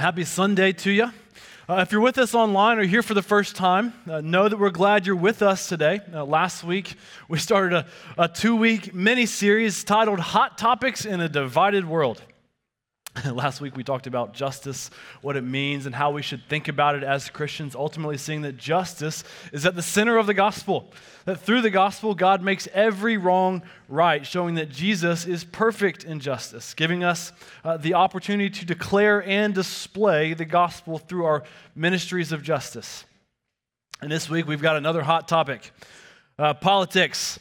[0.00, 1.12] Happy Sunday to you.
[1.68, 4.58] Uh, if you're with us online or here for the first time, uh, know that
[4.58, 6.00] we're glad you're with us today.
[6.10, 6.94] Uh, last week,
[7.28, 12.22] we started a, a two week mini series titled Hot Topics in a Divided World.
[13.32, 14.88] Last week we talked about justice,
[15.20, 18.56] what it means, and how we should think about it as Christians, ultimately seeing that
[18.56, 20.92] justice is at the center of the gospel.
[21.24, 26.20] That through the gospel, God makes every wrong right, showing that Jesus is perfect in
[26.20, 27.32] justice, giving us
[27.64, 31.42] uh, the opportunity to declare and display the gospel through our
[31.74, 33.04] ministries of justice.
[34.00, 35.72] And this week we've got another hot topic
[36.38, 37.40] uh, politics.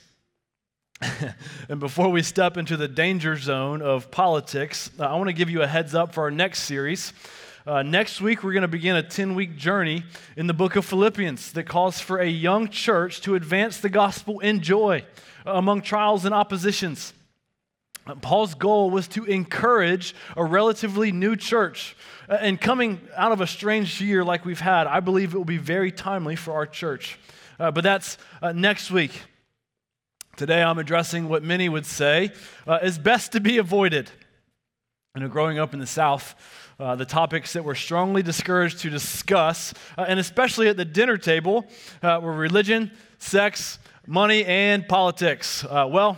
[1.69, 5.49] and before we step into the danger zone of politics, uh, I want to give
[5.49, 7.13] you a heads up for our next series.
[7.65, 10.03] Uh, next week, we're going to begin a 10 week journey
[10.35, 14.39] in the book of Philippians that calls for a young church to advance the gospel
[14.39, 15.05] in joy
[15.45, 17.13] among trials and oppositions.
[18.05, 21.95] Uh, Paul's goal was to encourage a relatively new church.
[22.27, 25.45] Uh, and coming out of a strange year like we've had, I believe it will
[25.45, 27.17] be very timely for our church.
[27.57, 29.11] Uh, but that's uh, next week.
[30.39, 32.31] Today I'm addressing what many would say
[32.65, 34.09] uh, is best to be avoided.
[35.13, 36.33] You know, growing up in the South,
[36.79, 41.17] uh, the topics that we're strongly discouraged to discuss, uh, and especially at the dinner
[41.17, 41.65] table,
[42.01, 45.65] uh, were religion, sex, money, and politics.
[45.65, 46.17] Uh, well,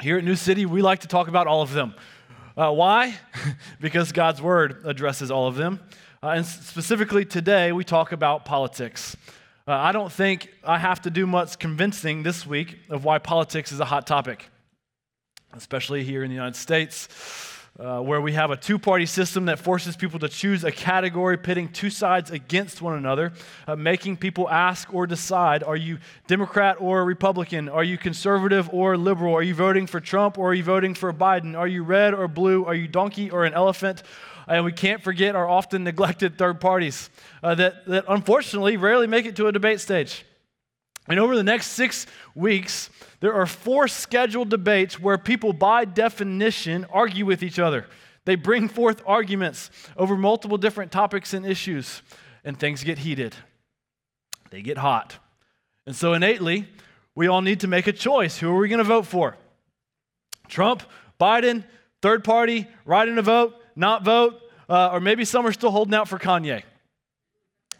[0.00, 1.94] here at New City, we like to talk about all of them.
[2.56, 3.14] Uh, why?
[3.78, 5.80] because God's Word addresses all of them.
[6.22, 9.18] and specifically today, we talk about politics.
[9.66, 13.70] Uh, I don't think I have to do much convincing this week of why politics
[13.70, 14.50] is a hot topic,
[15.52, 17.08] especially here in the United States,
[17.78, 21.38] uh, where we have a two party system that forces people to choose a category,
[21.38, 23.32] pitting two sides against one another,
[23.68, 27.68] uh, making people ask or decide are you Democrat or Republican?
[27.68, 29.32] Are you conservative or liberal?
[29.32, 31.56] Are you voting for Trump or are you voting for Biden?
[31.56, 32.64] Are you red or blue?
[32.64, 34.02] Are you donkey or an elephant?
[34.46, 37.10] And we can't forget our often neglected third parties
[37.42, 40.24] uh, that, that unfortunately rarely make it to a debate stage.
[41.08, 42.90] And over the next six weeks,
[43.20, 47.86] there are four scheduled debates where people, by definition, argue with each other.
[48.24, 52.02] They bring forth arguments over multiple different topics and issues,
[52.44, 53.34] and things get heated.
[54.50, 55.16] They get hot.
[55.86, 56.68] And so, innately,
[57.16, 58.38] we all need to make a choice.
[58.38, 59.36] Who are we going to vote for?
[60.48, 60.84] Trump,
[61.20, 61.64] Biden,
[62.00, 65.94] third party, write in a vote, not vote, uh, or maybe some are still holding
[65.94, 66.62] out for Kanye.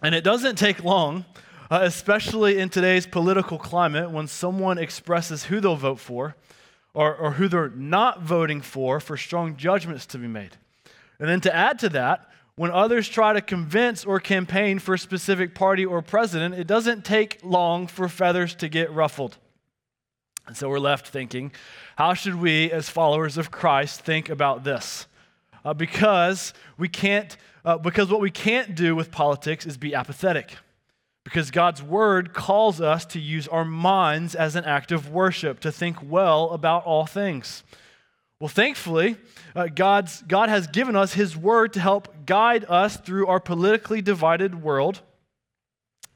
[0.03, 1.25] And it doesn't take long,
[1.70, 6.34] uh, especially in today's political climate, when someone expresses who they'll vote for
[6.94, 10.56] or, or who they're not voting for, for strong judgments to be made.
[11.19, 14.98] And then to add to that, when others try to convince or campaign for a
[14.98, 19.38] specific party or president, it doesn't take long for feathers to get ruffled.
[20.47, 21.53] And so we're left thinking,
[21.97, 25.06] how should we, as followers of Christ, think about this?
[25.64, 30.56] Uh, because we can't, uh, because what we can't do with politics is be apathetic.
[31.24, 35.70] Because God's word calls us to use our minds as an act of worship, to
[35.70, 37.62] think well about all things.
[38.40, 39.16] Well, thankfully,
[39.54, 44.02] uh, God's, God has given us His word to help guide us through our politically
[44.02, 45.00] divided world.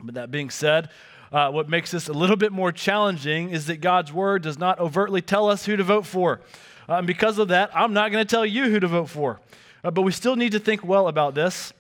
[0.02, 0.90] But that being said,
[1.30, 4.80] uh, what makes this a little bit more challenging is that God's word does not
[4.80, 6.40] overtly tell us who to vote for.
[6.88, 9.41] Uh, and because of that, I'm not going to tell you who to vote for.
[9.82, 11.72] Uh, but we still need to think well about this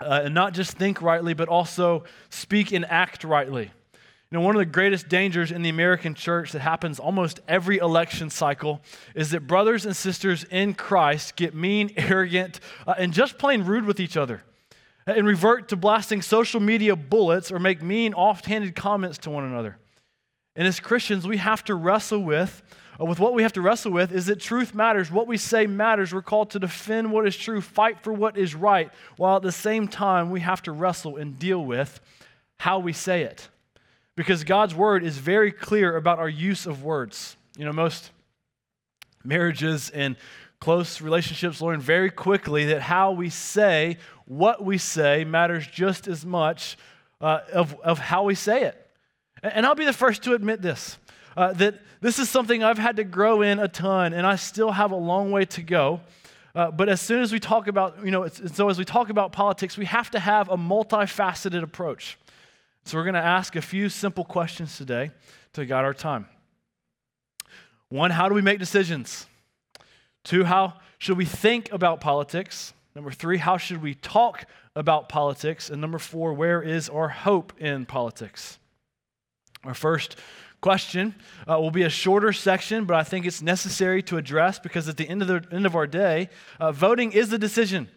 [0.00, 3.70] uh, and not just think rightly, but also speak and act rightly.
[4.30, 7.76] You know, one of the greatest dangers in the American church that happens almost every
[7.78, 8.80] election cycle
[9.14, 13.84] is that brothers and sisters in Christ get mean, arrogant, uh, and just plain rude
[13.84, 14.42] with each other
[15.06, 19.76] and revert to blasting social media bullets or make mean, off-handed comments to one another.
[20.54, 22.62] And as Christians, we have to wrestle with
[23.00, 25.10] uh, with what we have to wrestle with is that truth matters.
[25.10, 26.12] What we say matters.
[26.12, 29.52] We're called to defend what is true, fight for what is right, while at the
[29.52, 32.00] same time we have to wrestle and deal with
[32.58, 33.48] how we say it.
[34.14, 37.36] Because God's word is very clear about our use of words.
[37.56, 38.10] You know, most
[39.24, 40.16] marriages and
[40.60, 43.96] close relationships learn very quickly that how we say
[44.26, 46.76] what we say matters just as much
[47.20, 48.81] uh, of, of how we say it.
[49.42, 50.98] And I'll be the first to admit this
[51.36, 54.72] uh, that this is something I've had to grow in a ton, and I still
[54.72, 56.00] have a long way to go.
[56.54, 59.32] Uh, but as soon as we talk about, you know, so as we talk about
[59.32, 62.18] politics, we have to have a multifaceted approach.
[62.84, 65.12] So we're going to ask a few simple questions today
[65.54, 66.26] to guide our time.
[67.88, 69.26] One, how do we make decisions?
[70.24, 72.74] Two, how should we think about politics?
[72.94, 74.44] Number three, how should we talk
[74.76, 75.70] about politics?
[75.70, 78.58] And number four, where is our hope in politics?
[79.64, 80.16] Our first
[80.60, 81.14] question
[81.48, 84.96] uh, will be a shorter section, but I think it's necessary to address because at
[84.96, 87.88] the end of the end of our day, uh, voting is a decision.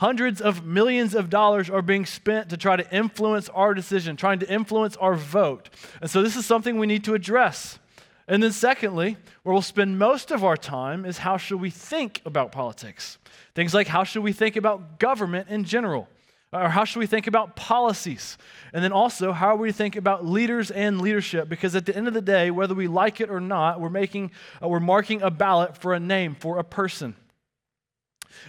[0.00, 4.40] Hundreds of millions of dollars are being spent to try to influence our decision, trying
[4.40, 5.70] to influence our vote.
[6.00, 7.78] And so this is something we need to address.
[8.26, 12.20] And then, secondly, where we'll spend most of our time is how should we think
[12.24, 13.18] about politics?
[13.54, 16.08] Things like how should we think about government in general?
[16.52, 18.36] Or how should we think about policies?
[18.74, 21.48] And then also, how we think about leaders and leadership?
[21.48, 24.32] Because at the end of the day, whether we like it or not, we're, making,
[24.62, 27.16] uh, we're marking a ballot for a name, for a person.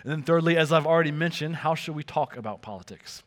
[0.03, 3.23] And then, thirdly, as I've already mentioned, how should we talk about politics?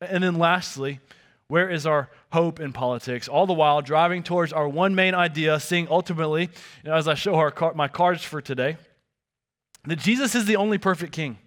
[0.00, 1.00] And then, lastly,
[1.48, 3.26] where is our hope in politics?
[3.26, 7.14] All the while driving towards our one main idea, seeing ultimately, you know, as I
[7.14, 8.76] show our my cards for today,
[9.86, 11.38] that Jesus is the only perfect king.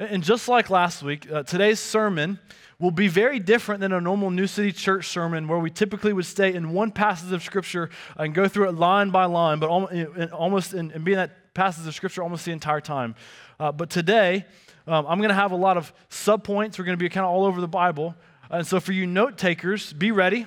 [0.00, 2.38] And just like last week, uh, today's sermon
[2.78, 6.24] will be very different than a normal New City Church sermon where we typically would
[6.24, 10.72] stay in one passage of Scripture and go through it line by line, but almost
[10.72, 13.14] in, in being that passage of Scripture almost the entire time.
[13.58, 14.46] Uh, but today,
[14.86, 16.78] um, I'm going to have a lot of subpoints.
[16.78, 18.14] We're going to be kind of all over the Bible.
[18.50, 20.46] And so, for you note takers, be ready.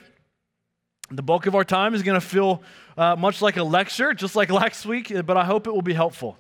[1.12, 2.64] The bulk of our time is going to feel
[2.98, 5.94] uh, much like a lecture, just like last week, but I hope it will be
[5.94, 6.40] helpful.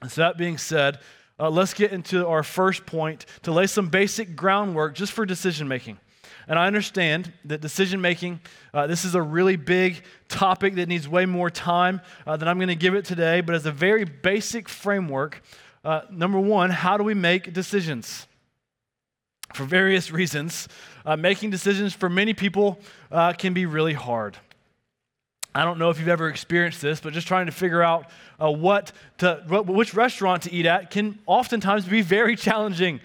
[0.00, 0.98] And so, that being said,
[1.42, 5.66] uh, let's get into our first point to lay some basic groundwork just for decision
[5.66, 5.98] making.
[6.46, 8.40] And I understand that decision making,
[8.72, 12.58] uh, this is a really big topic that needs way more time uh, than I'm
[12.58, 13.40] going to give it today.
[13.40, 15.42] But as a very basic framework,
[15.84, 18.28] uh, number one, how do we make decisions?
[19.52, 20.68] For various reasons,
[21.04, 22.78] uh, making decisions for many people
[23.10, 24.36] uh, can be really hard.
[25.54, 28.10] I don't know if you've ever experienced this, but just trying to figure out
[28.42, 33.00] uh, what to, which restaurant to eat at can oftentimes be very challenging.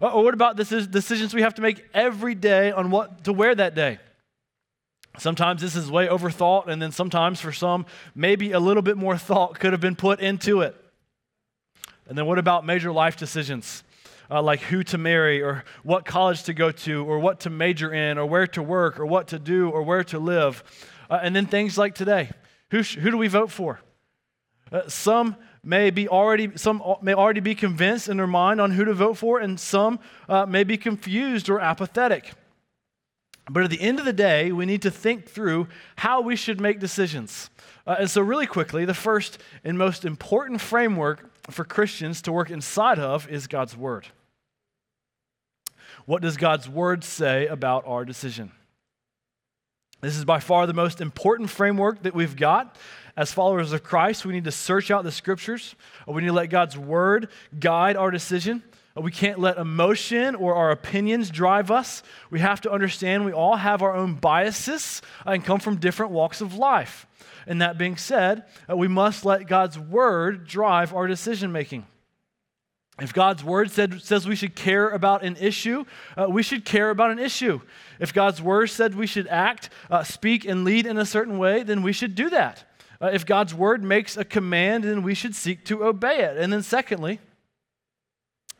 [0.00, 3.54] Or what about this decisions we have to make every day on what to wear
[3.54, 3.98] that day?
[5.18, 9.18] Sometimes this is way overthought, and then sometimes for some, maybe a little bit more
[9.18, 10.74] thought could have been put into it.
[12.08, 13.84] And then what about major life decisions?
[14.30, 17.92] Uh, like who to marry, or what college to go to, or what to major
[17.92, 20.62] in, or where to work, or what to do, or where to live.
[21.10, 22.30] Uh, and then things like today
[22.70, 23.80] who, sh- who do we vote for?
[24.72, 28.84] Uh, some may be already some may already be convinced in their mind on who
[28.84, 29.98] to vote for, and some
[30.28, 32.32] uh, may be confused or apathetic.
[33.50, 35.66] But at the end of the day, we need to think through
[35.96, 37.50] how we should make decisions.
[37.84, 42.50] Uh, and so, really quickly, the first and most important framework for Christians to work
[42.50, 44.06] inside of is God's Word.
[46.06, 48.52] What does God's Word say about our decision?
[50.00, 52.76] This is by far the most important framework that we've got.
[53.16, 55.74] As followers of Christ, we need to search out the scriptures.
[56.06, 58.62] We need to let God's word guide our decision.
[58.96, 62.02] We can't let emotion or our opinions drive us.
[62.30, 66.40] We have to understand we all have our own biases and come from different walks
[66.40, 67.06] of life.
[67.46, 71.86] And that being said, uh, we must let God's word drive our decision making.
[72.98, 75.84] If God's word said, says we should care about an issue,
[76.16, 77.60] uh, we should care about an issue.
[77.98, 81.62] If God's word said we should act, uh, speak, and lead in a certain way,
[81.62, 82.64] then we should do that.
[83.00, 86.36] Uh, if God's word makes a command, then we should seek to obey it.
[86.36, 87.20] And then, secondly,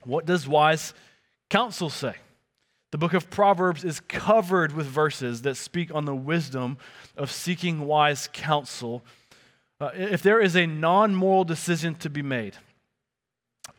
[0.04, 0.94] what does wise
[1.50, 2.14] counsel say?
[2.90, 6.78] The book of Proverbs is covered with verses that speak on the wisdom
[7.16, 9.04] of seeking wise counsel.
[9.80, 12.56] Uh, if there is a non moral decision to be made,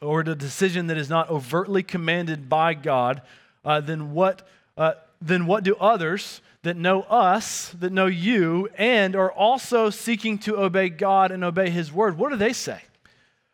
[0.01, 3.21] or the decision that is not overtly commanded by God,
[3.63, 4.47] uh, then what?
[4.77, 10.37] Uh, then what do others that know us, that know you, and are also seeking
[10.39, 12.81] to obey God and obey His word, what do they say?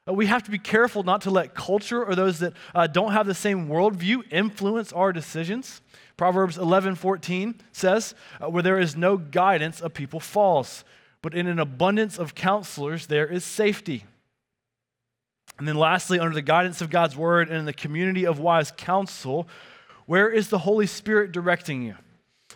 [0.08, 3.12] Uh, we have to be careful not to let culture or those that uh, don't
[3.12, 5.82] have the same worldview influence our decisions.
[6.16, 10.84] Proverbs 11 14 says, uh, Where there is no guidance, a people falls,
[11.22, 14.06] but in an abundance of counselors, there is safety.
[15.58, 18.72] And then, lastly, under the guidance of God's word and in the community of wise
[18.76, 19.48] counsel,
[20.06, 21.96] where is the Holy Spirit directing you?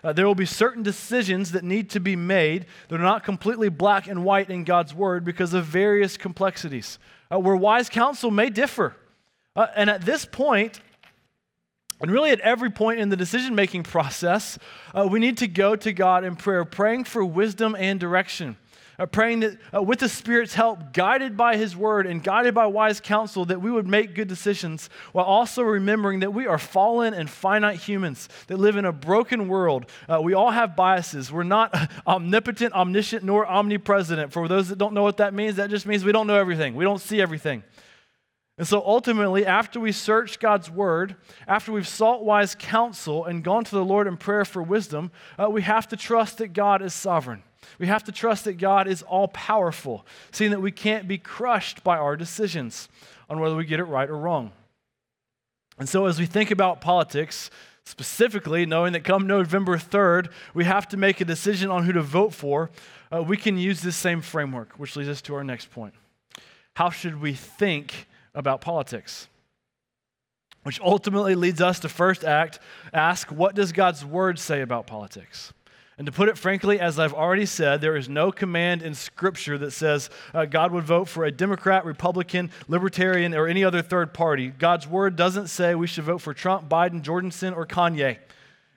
[0.03, 3.69] Uh, there will be certain decisions that need to be made that are not completely
[3.69, 6.97] black and white in God's word because of various complexities,
[7.31, 8.95] uh, where wise counsel may differ.
[9.55, 10.79] Uh, and at this point,
[11.99, 14.57] and really at every point in the decision making process,
[14.95, 18.57] uh, we need to go to God in prayer, praying for wisdom and direction
[19.01, 22.67] uh, praying that uh, with the Spirit's help, guided by His word and guided by
[22.67, 27.15] wise counsel, that we would make good decisions while also remembering that we are fallen
[27.15, 29.87] and finite humans that live in a broken world.
[30.07, 31.31] Uh, we all have biases.
[31.31, 31.75] We're not
[32.07, 34.31] omnipotent, omniscient, nor omnipresent.
[34.31, 36.75] For those that don't know what that means, that just means we don't know everything,
[36.75, 37.63] we don't see everything.
[38.59, 41.15] And so ultimately, after we search God's word,
[41.47, 45.49] after we've sought wise counsel and gone to the Lord in prayer for wisdom, uh,
[45.49, 47.41] we have to trust that God is sovereign.
[47.79, 51.83] We have to trust that God is all powerful, seeing that we can't be crushed
[51.83, 52.89] by our decisions
[53.29, 54.51] on whether we get it right or wrong.
[55.77, 57.49] And so, as we think about politics,
[57.85, 62.01] specifically knowing that come November 3rd, we have to make a decision on who to
[62.01, 62.69] vote for,
[63.11, 65.93] uh, we can use this same framework, which leads us to our next point.
[66.75, 69.27] How should we think about politics?
[70.63, 72.59] Which ultimately leads us to first act,
[72.93, 75.53] ask, what does God's word say about politics?
[76.01, 79.59] And to put it frankly, as I've already said, there is no command in Scripture
[79.59, 84.11] that says uh, God would vote for a Democrat, Republican, Libertarian, or any other third
[84.11, 84.47] party.
[84.47, 88.17] God's word doesn't say we should vote for Trump, Biden, Jorgensen, or Kanye.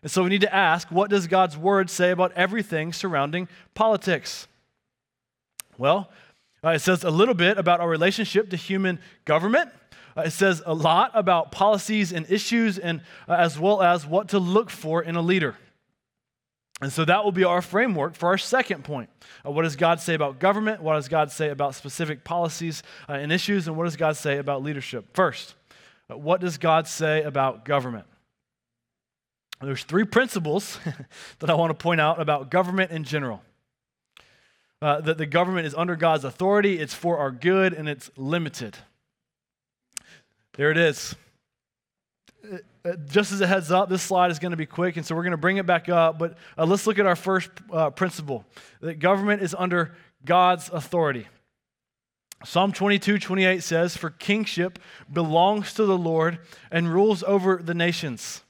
[0.02, 4.46] And so we need to ask what does God's word say about everything surrounding politics?
[5.78, 6.10] Well,
[6.62, 9.70] uh, it says a little bit about our relationship to human government.
[10.14, 14.28] Uh, it says a lot about policies and issues, and uh, as well as what
[14.28, 15.56] to look for in a leader.
[16.84, 19.08] And so that will be our framework for our second point.
[19.42, 20.82] Uh, what does God say about government?
[20.82, 23.66] What does God say about specific policies uh, and issues?
[23.66, 25.06] And what does God say about leadership?
[25.14, 25.54] First,
[26.10, 28.04] uh, what does God say about government?
[29.62, 30.78] There's three principles
[31.38, 33.40] that I want to point out about government in general.
[34.82, 38.76] Uh, that the government is under God's authority, it's for our good, and it's limited.
[40.58, 41.14] There it is.
[42.86, 45.14] Uh, just as a heads up, this slide is going to be quick, and so
[45.14, 46.18] we're going to bring it back up.
[46.18, 48.44] But uh, let's look at our first uh, principle
[48.80, 51.26] that government is under God's authority.
[52.44, 54.78] Psalm 22, 28 says, For kingship
[55.10, 56.38] belongs to the Lord
[56.70, 58.42] and rules over the nations.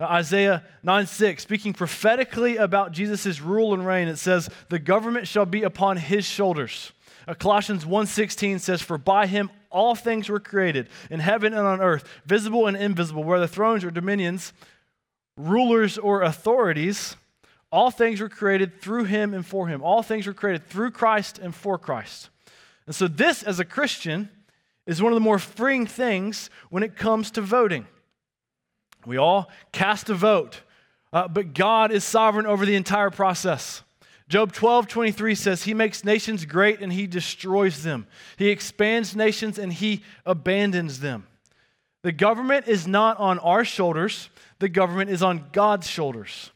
[0.00, 5.28] Uh, Isaiah 9, 6, speaking prophetically about Jesus' rule and reign, it says, The government
[5.28, 6.90] shall be upon his shoulders.
[7.28, 11.80] Uh, Colossians 1:16 says for by him all things were created in heaven and on
[11.80, 14.52] earth visible and invisible whether thrones or dominions
[15.36, 17.16] rulers or authorities
[17.70, 21.38] all things were created through him and for him all things were created through Christ
[21.38, 22.30] and for Christ.
[22.86, 24.30] And so this as a Christian
[24.86, 27.86] is one of the more freeing things when it comes to voting.
[29.04, 30.62] We all cast a vote,
[31.12, 33.82] uh, but God is sovereign over the entire process.
[34.28, 38.06] Job 12, 23 says, He makes nations great and He destroys them.
[38.36, 41.26] He expands nations and He abandons them.
[42.02, 46.50] The government is not on our shoulders, the government is on God's shoulders.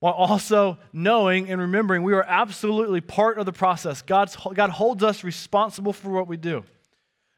[0.00, 4.02] While also knowing and remembering we are absolutely part of the process.
[4.02, 6.64] God's, God holds us responsible for what we do.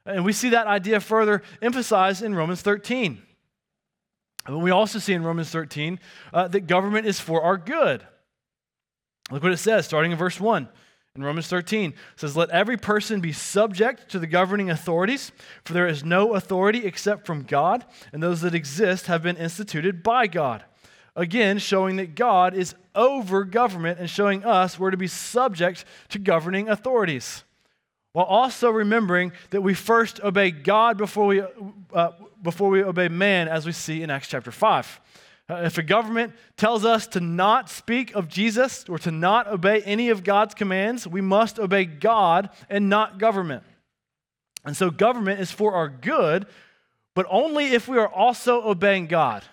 [0.05, 3.23] And we see that idea further emphasized in Romans 13.
[4.47, 6.01] And we also see in Romans 13
[6.33, 8.03] uh, that government is for our good.
[9.31, 10.69] Look what it says, starting in verse 1
[11.17, 11.91] in Romans 13.
[11.91, 15.33] It says, Let every person be subject to the governing authorities,
[15.65, 20.03] for there is no authority except from God, and those that exist have been instituted
[20.03, 20.65] by God.
[21.17, 26.19] Again, showing that God is over government and showing us we're to be subject to
[26.19, 27.43] governing authorities.
[28.13, 31.43] While also remembering that we first obey God before we,
[31.93, 35.01] uh, before we obey man, as we see in Acts chapter 5.
[35.49, 39.81] Uh, if a government tells us to not speak of Jesus or to not obey
[39.83, 43.63] any of God's commands, we must obey God and not government.
[44.65, 46.47] And so, government is for our good,
[47.15, 49.45] but only if we are also obeying God.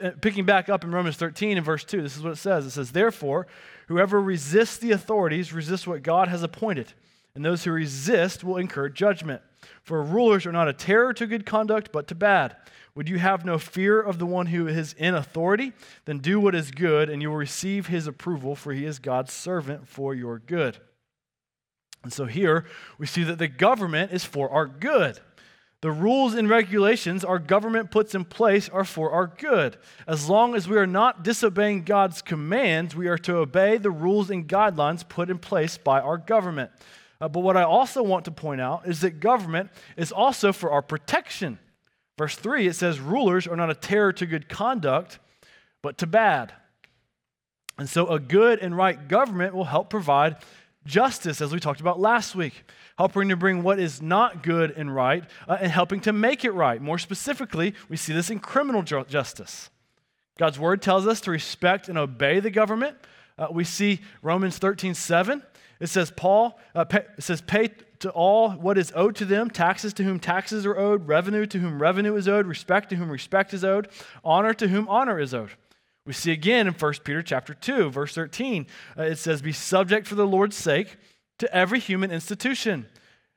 [0.00, 2.64] Uh, picking back up in Romans 13 and verse 2, this is what it says.
[2.64, 3.46] It says, Therefore,
[3.88, 6.94] whoever resists the authorities resists what God has appointed,
[7.34, 9.42] and those who resist will incur judgment.
[9.82, 12.56] For rulers are not a terror to good conduct, but to bad.
[12.94, 15.72] Would you have no fear of the one who is in authority?
[16.04, 19.32] Then do what is good, and you will receive his approval, for he is God's
[19.32, 20.78] servant for your good.
[22.04, 22.66] And so here
[22.98, 25.18] we see that the government is for our good.
[25.80, 29.76] The rules and regulations our government puts in place are for our good.
[30.06, 34.30] As long as we are not disobeying God's commands, we are to obey the rules
[34.30, 36.70] and guidelines put in place by our government.
[37.20, 40.70] Uh, but what I also want to point out is that government is also for
[40.70, 41.58] our protection.
[42.18, 45.18] Verse 3, it says, Rulers are not a terror to good conduct,
[45.82, 46.52] but to bad.
[47.78, 50.36] And so a good and right government will help provide
[50.86, 52.64] justice, as we talked about last week,
[52.98, 56.52] helping to bring what is not good and right uh, and helping to make it
[56.52, 56.80] right.
[56.80, 59.70] More specifically, we see this in criminal ju- justice.
[60.38, 62.96] God's word tells us to respect and obey the government.
[63.38, 65.42] Uh, we see Romans 13, 7.
[65.80, 67.68] It says, Paul, uh, pay, it says, pay
[68.00, 71.58] to all what is owed to them, taxes to whom taxes are owed, revenue to
[71.58, 73.88] whom revenue is owed, respect to whom respect is owed,
[74.22, 75.50] honor to whom honor is owed.
[76.06, 78.66] We see again in 1 Peter chapter 2, verse 13,
[78.98, 80.96] uh, it says, Be subject for the Lord's sake
[81.38, 82.86] to every human institution.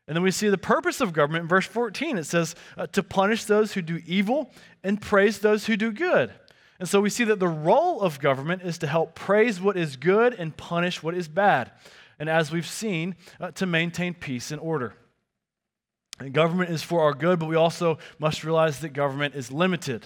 [0.06, 2.18] And then we see the purpose of government in verse 14.
[2.18, 4.52] It says, uh, To punish those who do evil
[4.84, 6.34] and praise those who do good.
[6.80, 9.96] And so we see that the role of government is to help praise what is
[9.96, 11.72] good and punish what is bad
[12.20, 14.94] and as we've seen, uh, to maintain peace and order.
[16.20, 20.06] And government is for our good, but we also must realize that government is limited.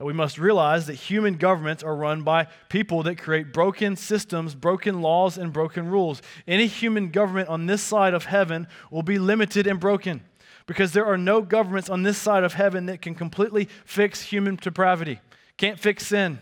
[0.00, 5.02] We must realize that human governments are run by people that create broken systems, broken
[5.02, 6.22] laws, and broken rules.
[6.46, 10.22] Any human government on this side of heaven will be limited and broken
[10.66, 14.54] because there are no governments on this side of heaven that can completely fix human
[14.54, 15.18] depravity,
[15.56, 16.38] can't fix sin.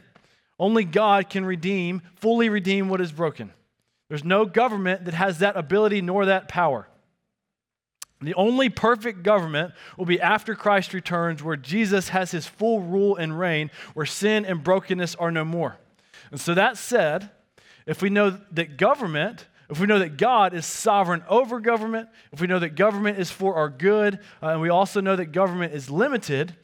[0.59, 3.53] Only God can redeem, fully redeem what is broken.
[4.09, 6.89] There's no government that has that ability nor that power.
[8.21, 13.17] The only perfect government will be after Christ returns, where Jesus has his full rule
[13.17, 15.77] and reign, where sin and brokenness are no more.
[16.31, 17.31] And so, that said,
[17.85, 22.41] if we know that government, if we know that God is sovereign over government, if
[22.41, 25.75] we know that government is for our good, uh, and we also know that government
[25.75, 26.57] is limited,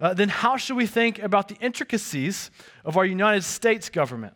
[0.00, 2.50] uh, then how should we think about the intricacies
[2.84, 4.34] of our United States government?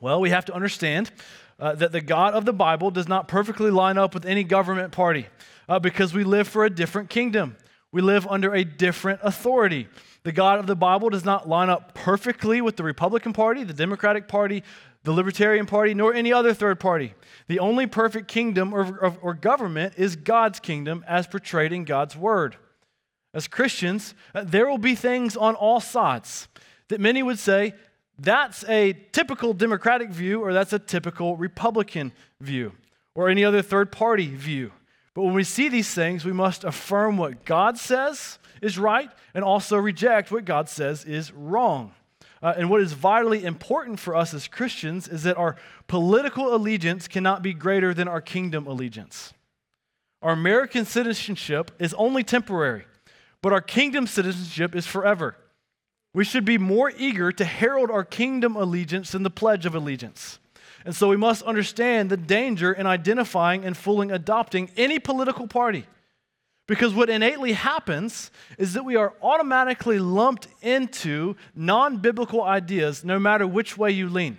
[0.00, 1.10] Well, we have to understand
[1.58, 4.92] uh, that the God of the Bible does not perfectly line up with any government
[4.92, 5.26] party
[5.68, 7.56] uh, because we live for a different kingdom.
[7.92, 9.88] We live under a different authority.
[10.24, 13.72] The God of the Bible does not line up perfectly with the Republican Party, the
[13.72, 14.64] Democratic Party,
[15.04, 17.14] the Libertarian Party, nor any other third party.
[17.46, 22.16] The only perfect kingdom or, or, or government is God's kingdom as portrayed in God's
[22.16, 22.56] Word.
[23.34, 26.48] As Christians, uh, there will be things on all sides
[26.88, 27.74] that many would say
[28.18, 32.72] that's a typical Democratic view, or that's a typical Republican view,
[33.14, 34.72] or any other third party view.
[35.14, 39.44] But when we see these things, we must affirm what God says is right and
[39.44, 41.92] also reject what God says is wrong.
[42.42, 45.56] Uh, and what is vitally important for us as Christians is that our
[45.86, 49.32] political allegiance cannot be greater than our kingdom allegiance.
[50.20, 52.84] Our American citizenship is only temporary,
[53.40, 55.36] but our kingdom citizenship is forever.
[56.14, 60.38] We should be more eager to herald our kingdom allegiance than the Pledge of Allegiance.
[60.84, 65.86] And so we must understand the danger in identifying and fully adopting any political party.
[66.66, 73.18] Because what innately happens is that we are automatically lumped into non biblical ideas no
[73.18, 74.38] matter which way you lean.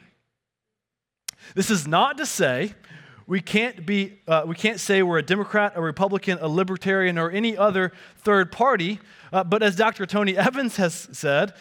[1.53, 2.73] This is not to say
[3.27, 7.31] we can't, be, uh, we can't say we're a Democrat, a Republican, a Libertarian, or
[7.31, 8.99] any other third party.
[9.35, 10.05] Uh, but as Dr.
[10.05, 11.53] Tony Evans has said,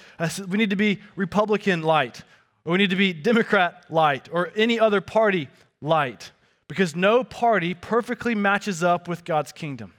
[0.47, 2.23] we need to be Republican light,
[2.65, 5.49] or we need to be Democrat light, or any other party
[5.83, 6.31] light,
[6.69, 9.93] because no party perfectly matches up with God's kingdom.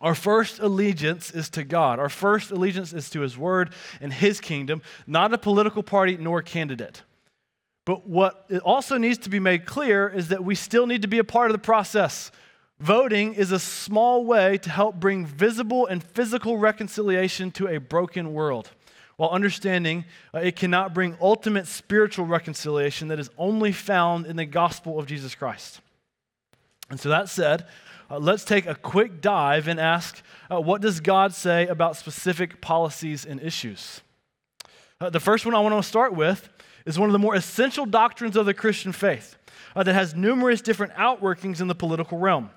[0.00, 2.00] Our first allegiance is to God.
[2.00, 6.42] Our first allegiance is to His Word and His kingdom, not a political party nor
[6.42, 7.04] candidate.
[7.84, 11.20] But what also needs to be made clear is that we still need to be
[11.20, 12.32] a part of the process.
[12.78, 18.34] Voting is a small way to help bring visible and physical reconciliation to a broken
[18.34, 18.70] world,
[19.16, 24.44] while understanding uh, it cannot bring ultimate spiritual reconciliation that is only found in the
[24.44, 25.80] gospel of Jesus Christ.
[26.90, 27.66] And so, that said,
[28.10, 32.60] uh, let's take a quick dive and ask uh, what does God say about specific
[32.60, 34.02] policies and issues?
[35.00, 36.48] Uh, the first one I want to start with
[36.84, 39.36] is one of the more essential doctrines of the Christian faith
[39.74, 42.50] uh, that has numerous different outworkings in the political realm.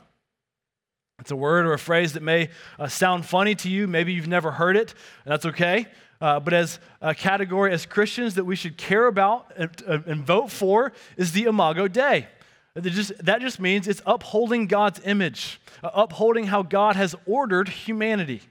[1.19, 3.88] It's a word or a phrase that may uh, sound funny to you.
[3.88, 4.93] Maybe you've never heard it,
[5.25, 5.88] and that's okay.
[6.21, 10.51] Uh, but as a category as Christians that we should care about and, and vote
[10.51, 12.27] for is the Imago Dei.
[12.75, 17.69] That just, that just means it's upholding God's image, uh, upholding how God has ordered
[17.69, 18.41] humanity.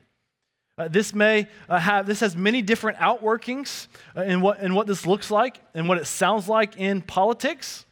[0.76, 4.86] Uh, this may uh, have this has many different outworkings uh, in what in what
[4.86, 7.84] this looks like and what it sounds like in politics.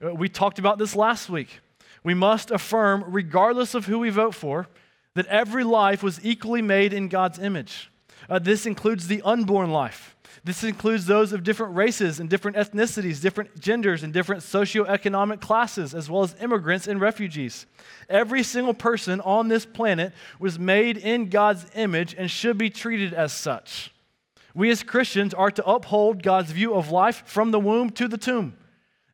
[0.00, 1.60] We talked about this last week.
[2.02, 4.68] We must affirm, regardless of who we vote for,
[5.14, 7.90] that every life was equally made in God's image.
[8.28, 10.16] Uh, this includes the unborn life.
[10.44, 15.94] This includes those of different races and different ethnicities, different genders, and different socioeconomic classes,
[15.94, 17.66] as well as immigrants and refugees.
[18.08, 23.12] Every single person on this planet was made in God's image and should be treated
[23.12, 23.92] as such.
[24.54, 28.18] We as Christians are to uphold God's view of life from the womb to the
[28.18, 28.56] tomb.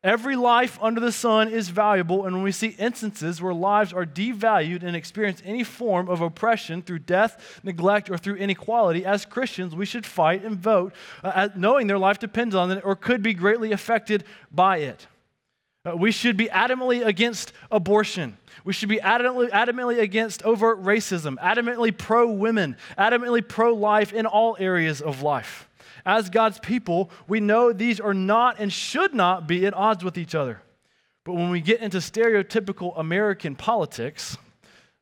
[0.07, 4.07] Every life under the sun is valuable, and when we see instances where lives are
[4.07, 9.75] devalued and experience any form of oppression through death, neglect, or through inequality, as Christians,
[9.75, 13.35] we should fight and vote, uh, knowing their life depends on it or could be
[13.35, 15.09] greatly affected by it.
[15.85, 18.37] Uh, we should be adamantly against abortion.
[18.63, 24.25] We should be adamantly, adamantly against overt racism, adamantly pro women, adamantly pro life in
[24.25, 25.69] all areas of life
[26.07, 30.17] as God's people, we know these are not and should not be at odds with
[30.17, 30.63] each other.
[31.25, 34.39] But when we get into stereotypical American politics,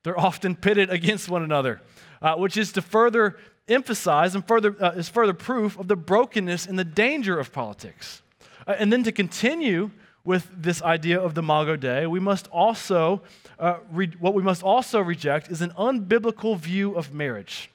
[0.02, 1.82] they're often pitted against one another,
[2.22, 3.36] uh, which is to further
[3.68, 8.22] emphasize and further uh, is further proof of the brokenness and the danger of politics.
[8.66, 9.90] Uh, and then to continue
[10.24, 13.20] with this idea of the Imago Dei, we must also,
[13.58, 17.70] uh, re- what we must also reject is an unbiblical view of marriage.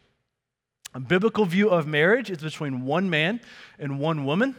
[0.94, 3.42] A biblical view of marriage is between one man
[3.78, 4.56] and one woman.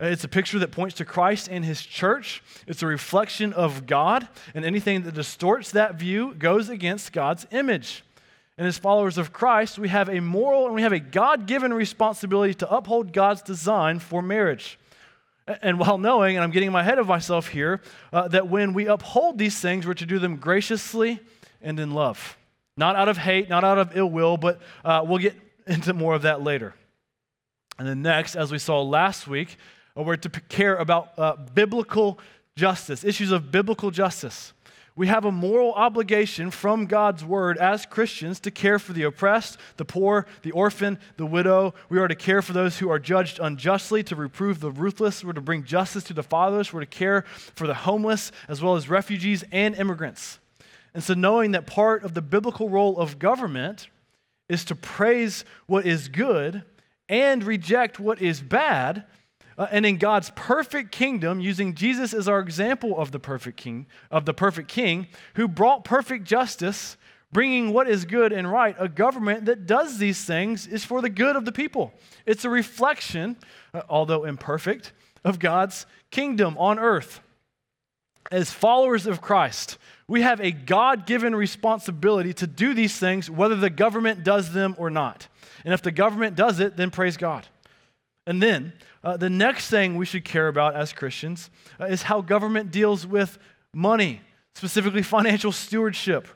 [0.00, 2.42] Uh, it's a picture that points to Christ and his church.
[2.66, 8.02] It's a reflection of God, and anything that distorts that view goes against God's image.
[8.56, 11.72] And as followers of Christ, we have a moral and we have a God given
[11.74, 14.78] responsibility to uphold God's design for marriage.
[15.46, 19.38] And while knowing, and I'm getting ahead of myself here, uh, that when we uphold
[19.38, 21.20] these things, we're to do them graciously
[21.60, 22.38] and in love.
[22.76, 25.34] Not out of hate, not out of ill will, but uh, we'll get
[25.66, 26.74] into more of that later.
[27.78, 29.56] And then next, as we saw last week,
[29.96, 32.18] we're to care about uh, biblical
[32.56, 34.52] justice, issues of biblical justice.
[34.96, 39.58] We have a moral obligation from God's word as Christians to care for the oppressed,
[39.76, 41.74] the poor, the orphan, the widow.
[41.88, 45.24] We are to care for those who are judged unjustly, to reprove the ruthless.
[45.24, 46.72] We're to bring justice to the fatherless.
[46.72, 47.22] We're to care
[47.56, 50.38] for the homeless, as well as refugees and immigrants.
[50.94, 53.88] And so, knowing that part of the biblical role of government
[54.54, 56.62] is to praise what is good
[57.08, 59.04] and reject what is bad,
[59.58, 63.86] uh, and in God's perfect kingdom, using Jesus as our example of the perfect king,
[64.10, 66.96] of the perfect king, who brought perfect justice,
[67.30, 71.10] bringing what is good and right, a government that does these things is for the
[71.10, 71.92] good of the people.
[72.24, 73.36] It's a reflection,
[73.74, 74.92] uh, although imperfect,
[75.24, 77.20] of God's kingdom on earth.
[78.30, 83.56] As followers of Christ, we have a God given responsibility to do these things, whether
[83.56, 85.28] the government does them or not.
[85.64, 87.46] And if the government does it, then praise God.
[88.26, 92.20] And then uh, the next thing we should care about as Christians uh, is how
[92.20, 93.38] government deals with
[93.72, 94.20] money,
[94.54, 96.28] specifically financial stewardship.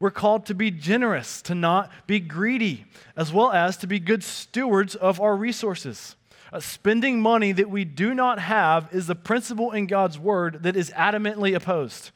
[0.00, 4.24] We're called to be generous, to not be greedy, as well as to be good
[4.24, 6.16] stewards of our resources.
[6.52, 10.76] Uh, spending money that we do not have is the principle in God's word that
[10.76, 12.10] is adamantly opposed.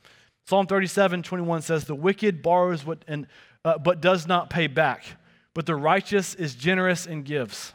[0.48, 3.26] Psalm 37 21 says, The wicked borrows what, and,
[3.64, 5.04] uh, but does not pay back,
[5.54, 7.72] but the righteous is generous and gives.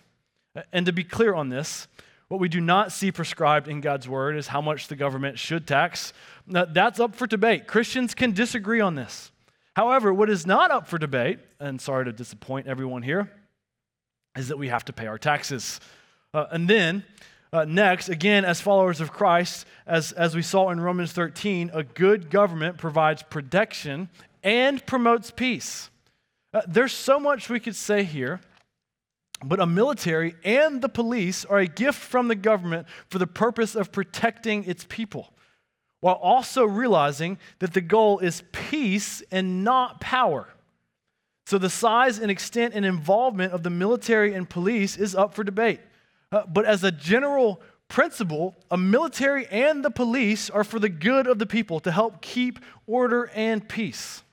[0.71, 1.87] And to be clear on this,
[2.29, 5.67] what we do not see prescribed in God's word is how much the government should
[5.67, 6.13] tax.
[6.47, 7.67] Now, that's up for debate.
[7.67, 9.31] Christians can disagree on this.
[9.75, 13.29] However, what is not up for debate, and sorry to disappoint everyone here,
[14.37, 15.81] is that we have to pay our taxes.
[16.33, 17.03] Uh, and then,
[17.53, 21.83] uh, next, again, as followers of Christ, as, as we saw in Romans 13, a
[21.83, 24.09] good government provides protection
[24.41, 25.89] and promotes peace.
[26.53, 28.39] Uh, there's so much we could say here.
[29.43, 33.75] But a military and the police are a gift from the government for the purpose
[33.75, 35.33] of protecting its people,
[35.99, 40.47] while also realizing that the goal is peace and not power.
[41.47, 45.43] So the size and extent and involvement of the military and police is up for
[45.43, 45.79] debate.
[46.31, 51.27] Uh, but as a general principle, a military and the police are for the good
[51.27, 54.23] of the people to help keep order and peace.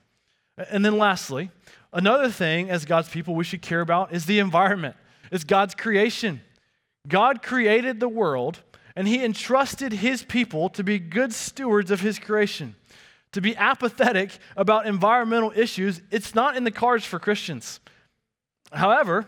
[0.57, 1.51] And then lastly,
[1.91, 4.95] Another thing, as God's people, we should care about is the environment,
[5.31, 6.41] it's God's creation.
[7.07, 8.59] God created the world,
[8.95, 12.75] and He entrusted His people to be good stewards of His creation.
[13.33, 17.79] To be apathetic about environmental issues, it's not in the cards for Christians.
[18.71, 19.27] However,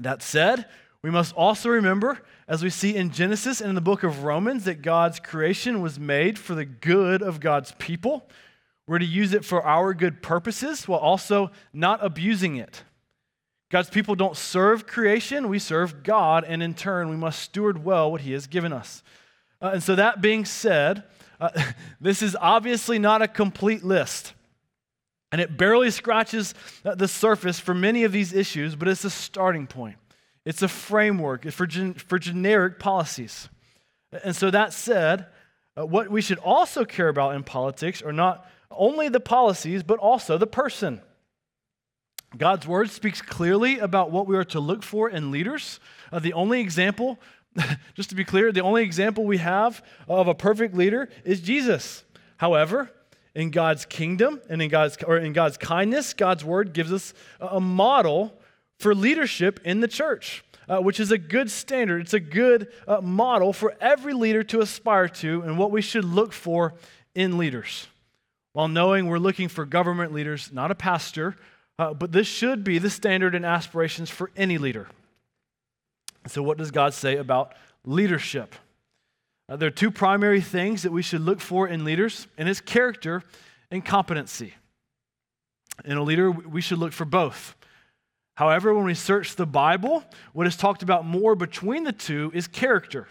[0.00, 0.66] that said,
[1.04, 4.64] we must also remember, as we see in Genesis and in the book of Romans,
[4.64, 8.26] that God's creation was made for the good of God's people.
[8.88, 12.84] We're to use it for our good purposes while also not abusing it.
[13.70, 18.10] God's people don't serve creation, we serve God, and in turn, we must steward well
[18.10, 19.02] what He has given us.
[19.60, 21.02] Uh, and so, that being said,
[21.38, 21.50] uh,
[22.00, 24.32] this is obviously not a complete list.
[25.30, 29.10] And it barely scratches uh, the surface for many of these issues, but it's a
[29.10, 29.96] starting point.
[30.44, 33.48] It's a framework for, gen- for generic policies.
[34.22, 35.26] And so, that said,
[35.76, 39.98] uh, what we should also care about in politics are not only the policies, but
[39.98, 41.00] also the person.
[42.36, 45.78] God's word speaks clearly about what we are to look for in leaders.
[46.12, 47.18] Uh, the only example,
[47.94, 52.04] just to be clear, the only example we have of a perfect leader is Jesus.
[52.36, 52.90] However,
[53.34, 57.60] in God's kingdom and in God's or in God's kindness, God's word gives us a
[57.60, 58.38] model
[58.84, 62.02] for leadership in the church, uh, which is a good standard.
[62.02, 66.04] It's a good uh, model for every leader to aspire to and what we should
[66.04, 66.74] look for
[67.14, 67.88] in leaders
[68.52, 71.34] while knowing we're looking for government leaders, not a pastor,
[71.78, 74.86] uh, but this should be the standard and aspirations for any leader.
[76.26, 77.54] So, what does God say about
[77.86, 78.54] leadership?
[79.48, 82.60] Uh, there are two primary things that we should look for in leaders, and it's
[82.60, 83.22] character
[83.70, 84.52] and competency.
[85.86, 87.54] In a leader, we should look for both.
[88.34, 92.46] However, when we search the Bible, what is talked about more between the two is
[92.46, 93.08] character.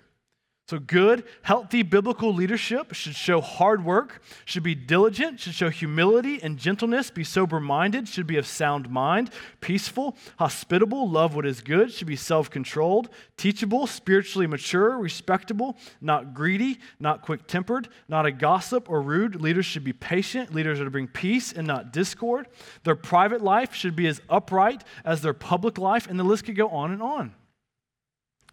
[0.66, 6.42] So, good, healthy biblical leadership should show hard work, should be diligent, should show humility
[6.42, 11.60] and gentleness, be sober minded, should be of sound mind, peaceful, hospitable, love what is
[11.60, 18.26] good, should be self controlled, teachable, spiritually mature, respectable, not greedy, not quick tempered, not
[18.26, 19.42] a gossip or rude.
[19.42, 20.56] Leaders should be patient.
[20.56, 22.48] Leaders are to bring peace and not discord.
[22.86, 26.56] Their private life should be as upright as their public life, and the list could
[26.56, 27.34] go on and on.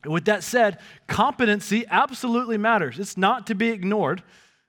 [0.05, 2.99] With that said, competency absolutely matters.
[2.99, 4.23] It's not to be ignored.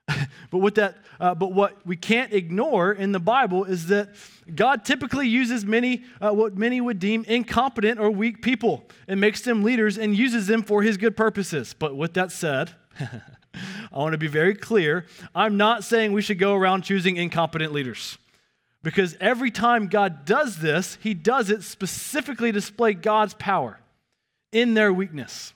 [0.50, 4.10] but what that, uh, but what we can't ignore in the Bible is that
[4.52, 9.42] God typically uses many, uh, what many would deem incompetent or weak people, and makes
[9.42, 11.74] them leaders and uses them for His good purposes.
[11.78, 15.06] But with that said, I want to be very clear.
[15.34, 18.18] I'm not saying we should go around choosing incompetent leaders.
[18.82, 23.78] Because every time God does this, he does it specifically to display God's power
[24.52, 25.54] in their weakness.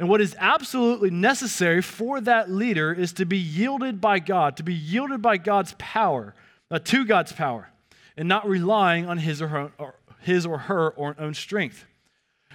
[0.00, 4.62] And what is absolutely necessary for that leader is to be yielded by God, to
[4.62, 6.34] be yielded by God's power,
[6.70, 7.70] uh, to God's power,
[8.16, 11.84] and not relying on his or her, or his or her own strength.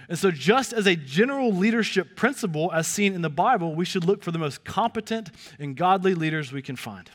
[0.08, 4.04] And so, just as a general leadership principle, as seen in the Bible, we should
[4.04, 7.10] look for the most competent and godly leaders we can find.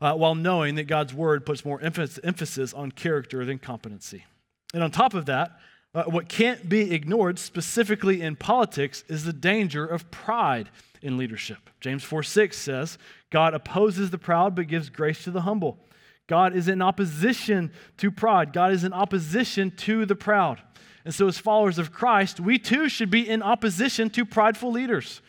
[0.00, 4.24] Uh, while knowing that God's word puts more emphasis on character than competency.
[4.74, 5.52] And on top of that,
[5.94, 10.70] uh, what can't be ignored, specifically in politics, is the danger of pride
[11.02, 11.70] in leadership.
[11.80, 12.98] James 4 6 says,
[13.30, 15.78] God opposes the proud but gives grace to the humble.
[16.28, 20.62] God is in opposition to pride, God is in opposition to the proud.
[21.04, 25.20] And so, as followers of Christ, we too should be in opposition to prideful leaders.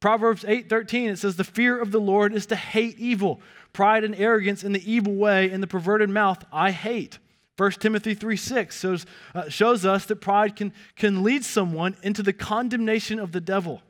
[0.00, 3.40] Proverbs 8:13 it says the fear of the Lord is to hate evil.
[3.72, 7.18] Pride and arrogance in the evil way and the perverted mouth I hate.
[7.56, 12.22] 1 Timothy 3 6 shows, uh, shows us that pride can, can lead someone into
[12.22, 13.82] the condemnation of the devil.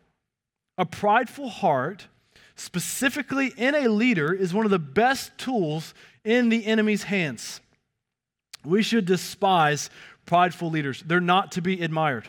[0.76, 2.08] A prideful heart,
[2.56, 7.60] specifically in a leader, is one of the best tools in the enemy's hands.
[8.64, 9.88] We should despise
[10.26, 12.28] prideful leaders, they're not to be admired.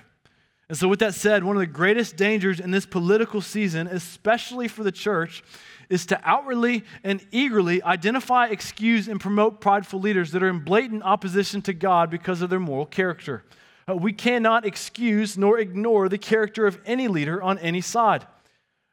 [0.68, 4.68] And so, with that said, one of the greatest dangers in this political season, especially
[4.68, 5.44] for the church,
[5.90, 11.04] is to outwardly and eagerly identify, excuse, and promote prideful leaders that are in blatant
[11.04, 13.44] opposition to God because of their moral character.
[13.88, 18.26] Uh, we cannot excuse nor ignore the character of any leader on any side.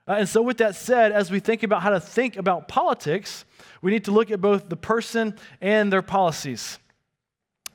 [0.06, 3.46] Uh, and so, with that said, as we think about how to think about politics,
[3.80, 6.78] we need to look at both the person and their policies.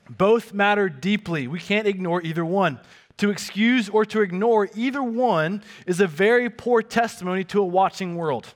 [0.08, 1.48] Both matter deeply.
[1.48, 2.78] We can't ignore either one.
[3.18, 8.16] To excuse or to ignore either one is a very poor testimony to a watching
[8.16, 8.54] world.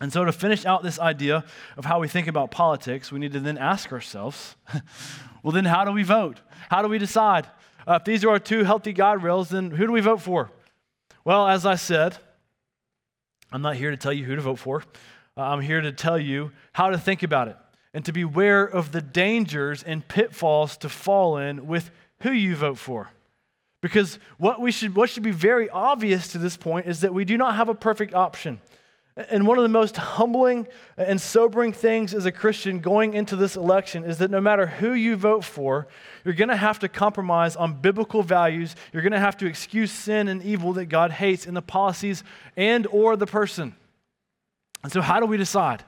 [0.00, 1.44] And so, to finish out this idea
[1.76, 4.56] of how we think about politics, we need to then ask ourselves
[5.42, 6.40] well, then, how do we vote?
[6.68, 7.46] How do we decide?
[7.86, 10.50] Uh, if these are our two healthy guardrails, then who do we vote for?
[11.24, 12.16] Well, as I said,
[13.52, 14.82] I'm not here to tell you who to vote for.
[15.36, 17.56] Uh, I'm here to tell you how to think about it
[17.92, 22.78] and to beware of the dangers and pitfalls to fall in with who you vote
[22.78, 23.10] for.
[23.84, 27.26] Because what, we should, what should be very obvious to this point is that we
[27.26, 28.58] do not have a perfect option.
[29.14, 33.56] And one of the most humbling and sobering things as a Christian going into this
[33.56, 35.86] election is that no matter who you vote for,
[36.24, 38.74] you're going to have to compromise on biblical values.
[38.90, 42.24] You're going to have to excuse sin and evil that God hates in the policies
[42.56, 43.76] and or the person.
[44.82, 45.84] And so how do we decide?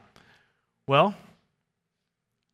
[0.86, 1.14] Well,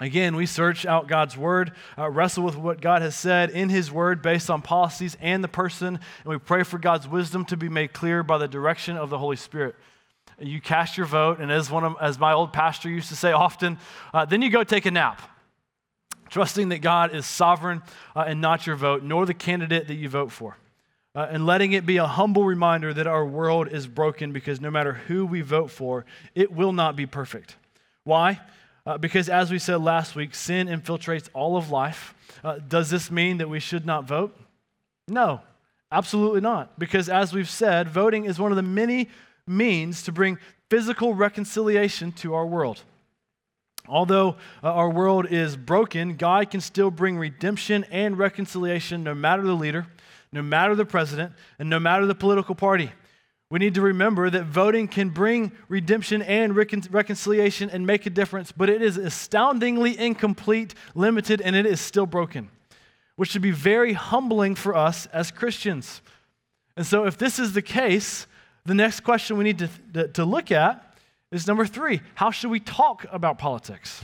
[0.02, 3.90] Again, we search out God's word, uh, wrestle with what God has said in his
[3.90, 7.68] word based on policies and the person, and we pray for God's wisdom to be
[7.68, 9.76] made clear by the direction of the Holy Spirit
[10.40, 13.32] you cast your vote, and as, one of, as my old pastor used to say
[13.32, 13.78] often,
[14.12, 15.22] uh, then you go take a nap,
[16.28, 17.82] trusting that God is sovereign
[18.16, 20.56] uh, and not your vote, nor the candidate that you vote for.
[21.14, 24.70] Uh, and letting it be a humble reminder that our world is broken because no
[24.70, 27.56] matter who we vote for, it will not be perfect.
[28.04, 28.40] Why?
[28.84, 32.14] Uh, because as we said last week, sin infiltrates all of life.
[32.42, 34.36] Uh, does this mean that we should not vote?
[35.06, 35.40] No,
[35.90, 36.78] absolutely not.
[36.78, 39.08] Because as we've said, voting is one of the many
[39.46, 40.38] means to bring
[40.70, 42.82] physical reconciliation to our world.
[43.88, 49.42] Although uh, our world is broken, God can still bring redemption and reconciliation no matter
[49.42, 49.86] the leader,
[50.32, 52.92] no matter the president, and no matter the political party.
[53.52, 58.10] We need to remember that voting can bring redemption and recon- reconciliation and make a
[58.10, 62.48] difference, but it is astoundingly incomplete, limited, and it is still broken,
[63.16, 66.00] which should be very humbling for us as Christians.
[66.78, 68.26] And so, if this is the case,
[68.64, 70.96] the next question we need to, to, to look at
[71.30, 74.02] is number three how should we talk about politics?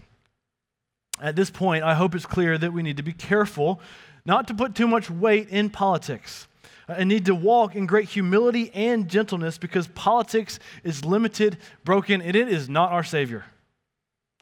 [1.22, 3.80] At this point, I hope it's clear that we need to be careful
[4.26, 6.48] not to put too much weight in politics.
[6.88, 12.34] And need to walk in great humility and gentleness because politics is limited, broken, and
[12.34, 13.44] it is not our Savior.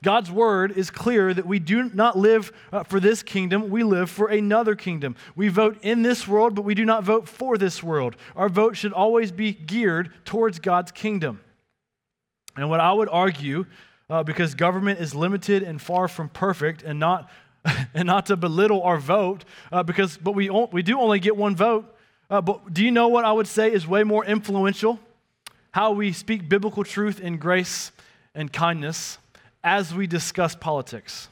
[0.03, 4.11] God's word is clear that we do not live uh, for this kingdom, we live
[4.11, 5.17] for another kingdom.
[5.35, 8.15] We vote in this world, but we do not vote for this world.
[8.37, 11.41] Our vote should always be geared towards God's kingdom.
[12.57, 13.67] And what I would argue,
[14.09, 17.31] uh, because government is limited and far from perfect, and not,
[17.95, 21.57] and not to belittle our vote, uh, because but we, we do only get one
[21.57, 21.96] vote.
[22.29, 24.99] Uh, but do you know what I would say is way more influential?
[25.71, 27.93] How we speak biblical truth in grace
[28.35, 29.19] and kindness
[29.63, 31.29] as we discuss politics.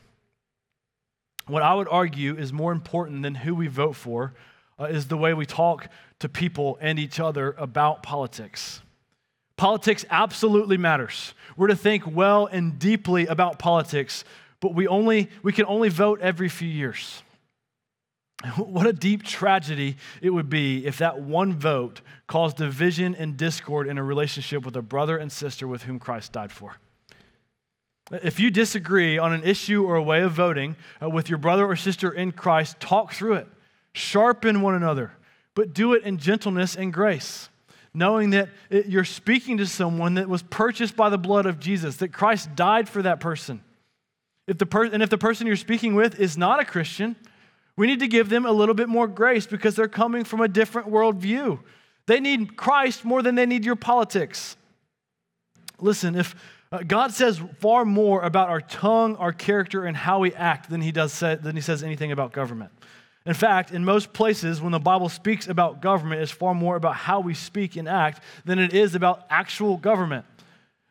[1.46, 4.34] What I would argue is more important than who we vote for
[4.78, 5.88] uh, is the way we talk
[6.20, 8.80] to people and each other about politics.
[9.56, 11.34] Politics absolutely matters.
[11.56, 14.24] We're to think well and deeply about politics,
[14.60, 17.22] but we only we can only vote every few years.
[18.56, 23.88] What a deep tragedy it would be if that one vote caused division and discord
[23.88, 26.76] in a relationship with a brother and sister with whom Christ died for.
[28.12, 31.64] If you disagree on an issue or a way of voting uh, with your brother
[31.64, 33.48] or sister in Christ, talk through it,
[33.94, 35.12] sharpen one another,
[35.54, 37.48] but do it in gentleness and grace,
[37.94, 42.12] knowing that you're speaking to someone that was purchased by the blood of Jesus, that
[42.12, 43.62] Christ died for that person.
[44.46, 47.16] If the per- and if the person you're speaking with is not a Christian,
[47.76, 50.48] we need to give them a little bit more grace because they're coming from a
[50.48, 51.58] different worldview.
[52.06, 54.56] They need Christ more than they need your politics.
[55.80, 56.34] Listen, if
[56.70, 60.80] uh, God says far more about our tongue, our character, and how we act than
[60.80, 62.72] he, does say, than he says anything about government.
[63.26, 66.94] In fact, in most places, when the Bible speaks about government, it's far more about
[66.94, 70.26] how we speak and act than it is about actual government.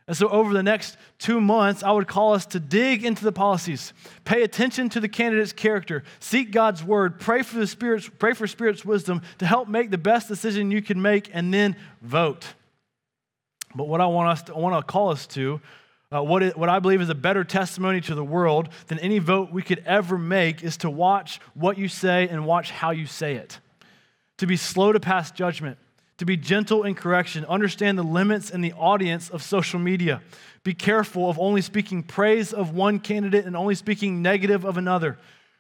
[0.06, 3.32] And so, over the next two months, I would call us to dig into the
[3.32, 3.94] policies,
[4.26, 8.46] pay attention to the candidate's character, seek God's word, pray for the Spirit's, pray for
[8.46, 12.46] Spirit's wisdom to help make the best decision you can make, and then vote.
[13.76, 15.62] But what I want us to, I want to call us to,
[16.14, 19.20] uh, what, it, what I believe is a better testimony to the world than any
[19.20, 23.08] vote we could ever make is to watch what you say and watch how you
[23.08, 23.60] say it.
[24.38, 25.78] To be slow to pass judgment,
[26.24, 30.22] to be gentle in correction, understand the limits and the audience of social media.
[30.64, 35.20] Be careful of only speaking praise of one candidate and only speaking negative of another.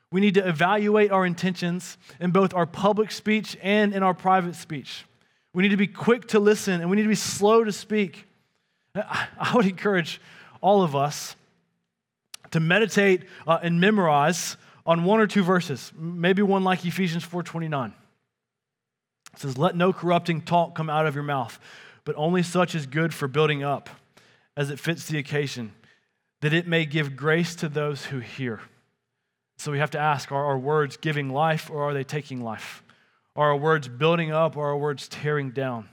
[0.09, 4.55] We need to evaluate our intentions in both our public speech and in our private
[4.55, 5.03] speech.
[5.53, 8.25] We need to be quick to listen and we need to be slow to speak.
[8.95, 10.21] I would encourage
[10.61, 11.35] all of us
[12.51, 17.91] to meditate uh, and memorize on one or two verses, maybe one like Ephesians 4:29.
[19.33, 21.59] It says, "Let no corrupting talk come out of your mouth,
[22.05, 23.89] but only such as good for building up,
[24.55, 25.73] as it fits the occasion,
[26.41, 28.61] that it may give grace to those who hear."
[29.57, 32.83] So we have to ask, are our words giving life or are they taking life?
[33.35, 35.89] Are our words building up or are our words tearing down?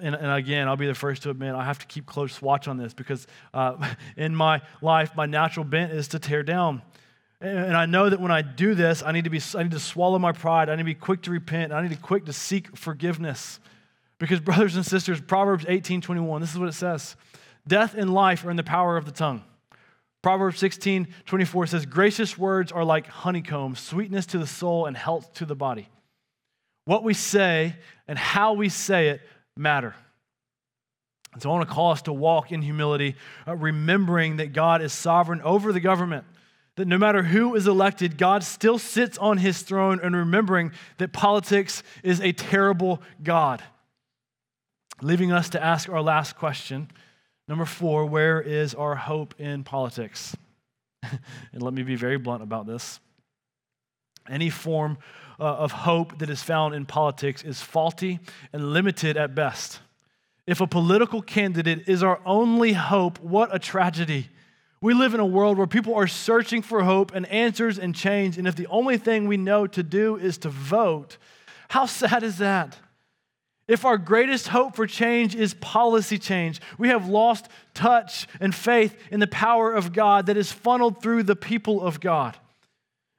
[0.00, 2.68] And, and, again, I'll be the first to admit I have to keep close watch
[2.68, 6.82] on this because uh, in my life, my natural bent is to tear down.
[7.44, 9.80] And, I know that when I do this, I need to be I need to
[9.80, 10.70] swallow my pride.
[10.70, 11.72] I need to be quick to repent.
[11.72, 13.60] I need to be quick to seek forgiveness.
[14.18, 17.16] Because brothers and sisters, Proverbs 18, 21, this is what it says.
[17.68, 19.42] Death and life are in the power of the tongue.
[20.22, 25.34] Proverbs 16, 24 says, Gracious words are like honeycomb, sweetness to the soul and health
[25.34, 25.88] to the body.
[26.86, 27.76] What we say
[28.08, 29.20] and how we say it
[29.54, 29.94] matter.
[31.34, 34.80] And so I want to call us to walk in humility, uh, remembering that God
[34.80, 36.24] is sovereign over the government,
[36.76, 41.12] that no matter who is elected, God still sits on his throne, and remembering that
[41.12, 43.62] politics is a terrible God.
[45.00, 46.90] Leaving us to ask our last question.
[47.46, 50.36] Number four, where is our hope in politics?
[51.02, 53.00] and let me be very blunt about this.
[54.28, 54.98] Any form
[55.38, 58.20] uh, of hope that is found in politics is faulty
[58.52, 59.80] and limited at best.
[60.46, 64.28] If a political candidate is our only hope, what a tragedy.
[64.84, 68.36] We live in a world where people are searching for hope and answers and change,
[68.36, 71.16] and if the only thing we know to do is to vote,
[71.70, 72.76] how sad is that?
[73.66, 78.94] If our greatest hope for change is policy change, we have lost touch and faith
[79.10, 82.36] in the power of God that is funneled through the people of God.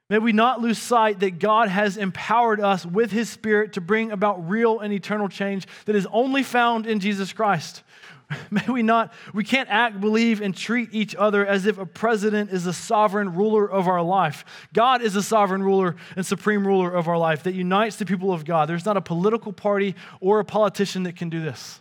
[0.08, 4.12] May we not lose sight that God has empowered us with His Spirit to bring
[4.12, 7.82] about real and eternal change that is only found in Jesus Christ.
[8.50, 12.50] May we not, we can't act, believe, and treat each other as if a president
[12.50, 14.44] is the sovereign ruler of our life.
[14.72, 18.32] God is the sovereign ruler and supreme ruler of our life that unites the people
[18.32, 18.68] of God.
[18.68, 21.80] There's not a political party or a politician that can do this.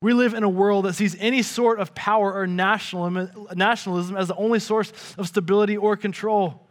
[0.00, 4.36] We live in a world that sees any sort of power or nationalism, as the
[4.36, 6.68] only source of stability or control.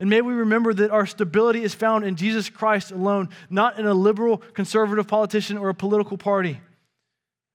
[0.00, 3.86] And may we remember that our stability is found in Jesus Christ alone, not in
[3.86, 6.60] a liberal conservative politician or a political party.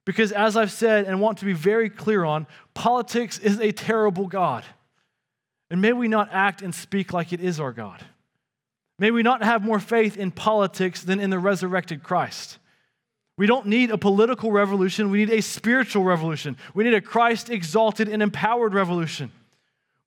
[0.06, 4.28] Because, as I've said and want to be very clear on, politics is a terrible
[4.28, 4.66] God.
[5.70, 8.04] And may we not act and speak like it is our God.
[9.00, 12.58] May we not have more faith in politics than in the resurrected Christ.
[13.38, 16.58] We don't need a political revolution, we need a spiritual revolution.
[16.74, 19.32] We need a Christ exalted and empowered revolution.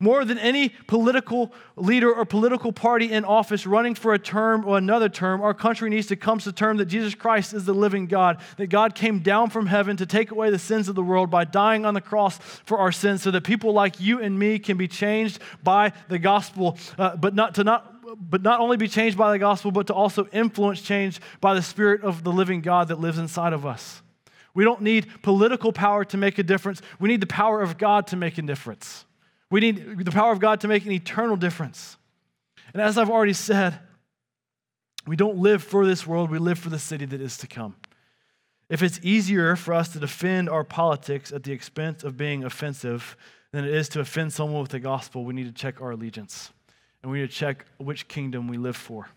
[0.04, 4.76] More than any political leader or political party in office running for a term or
[4.76, 7.72] another term, our country needs to come to the term that Jesus Christ is the
[7.72, 11.02] living God, that God came down from heaven to take away the sins of the
[11.02, 12.36] world by dying on the cross
[12.66, 16.18] for our sins, so that people like you and me can be changed by the
[16.18, 17.90] gospel, uh, but not to not
[18.30, 21.62] but not only be changed by the gospel, but to also influence change by the
[21.62, 24.02] Spirit of the living God that lives inside of us.
[24.52, 26.82] We don't need political power to make a difference.
[27.00, 29.06] We need the power of God to make a difference.
[29.54, 31.96] We need the power of God to make an eternal difference.
[32.72, 33.78] And as I've already said,
[35.06, 37.76] we don't live for this world, we live for the city that is to come.
[38.68, 43.16] If it's easier for us to defend our politics at the expense of being offensive
[43.52, 46.50] than it is to offend someone with the gospel, we need to check our allegiance
[47.04, 49.08] and we need to check which kingdom we live for.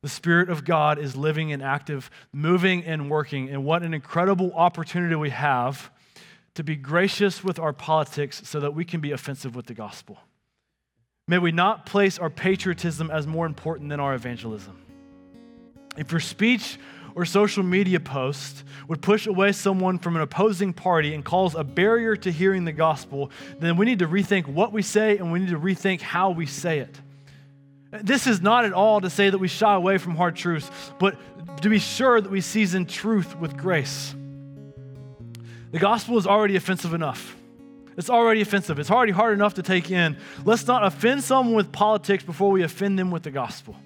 [0.00, 4.54] The Spirit of God is living and active, moving and working, and what an incredible
[4.54, 5.90] opportunity we have
[6.54, 10.18] to be gracious with our politics so that we can be offensive with the gospel.
[11.28, 14.76] May we not place our patriotism as more important than our evangelism.
[15.96, 16.78] If your speech
[17.14, 21.64] or social media post would push away someone from an opposing party and cause a
[21.64, 25.38] barrier to hearing the gospel, then we need to rethink what we say and we
[25.38, 27.00] need to rethink how we say it.
[27.90, 31.16] This is not at all to say that we shy away from hard truths, but
[31.62, 34.14] to be sure that we season truth with grace.
[35.70, 37.36] The gospel is already offensive enough.
[37.96, 38.78] It's already offensive.
[38.78, 40.16] It's already hard enough to take in.
[40.44, 43.76] Let's not offend someone with politics before we offend them with the gospel.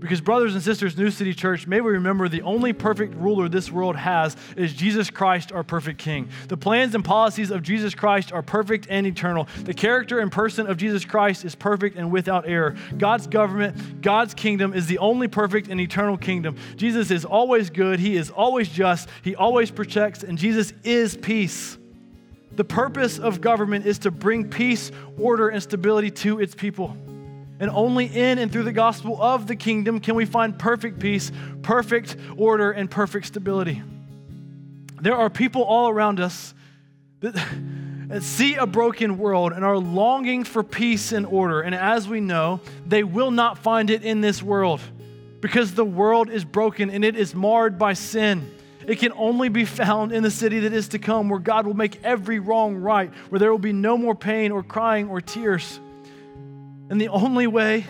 [0.00, 3.72] Because, brothers and sisters, New City Church, may we remember the only perfect ruler this
[3.72, 6.28] world has is Jesus Christ, our perfect King.
[6.46, 9.48] The plans and policies of Jesus Christ are perfect and eternal.
[9.64, 12.76] The character and person of Jesus Christ is perfect and without error.
[12.96, 16.56] God's government, God's kingdom is the only perfect and eternal kingdom.
[16.76, 21.76] Jesus is always good, He is always just, He always protects, and Jesus is peace.
[22.52, 26.96] The purpose of government is to bring peace, order, and stability to its people.
[27.60, 31.32] And only in and through the gospel of the kingdom can we find perfect peace,
[31.62, 33.82] perfect order, and perfect stability.
[35.00, 36.54] There are people all around us
[37.20, 37.36] that,
[38.20, 41.60] see a broken world and are longing for peace and order.
[41.60, 44.80] And as we know, they will not find it in this world
[45.40, 48.50] because the world is broken and it is marred by sin.
[48.86, 51.74] It can only be found in the city that is to come, where God will
[51.74, 55.78] make every wrong right, where there will be no more pain or crying or tears.
[56.90, 57.84] And the only way